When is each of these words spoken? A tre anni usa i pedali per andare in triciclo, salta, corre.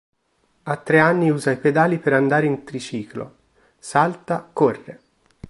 A 0.63 0.77
tre 0.77 0.99
anni 0.99 1.29
usa 1.29 1.51
i 1.51 1.57
pedali 1.57 1.99
per 1.99 2.13
andare 2.13 2.47
in 2.47 2.63
triciclo, 2.63 3.35
salta, 3.77 4.49
corre. 4.51 4.99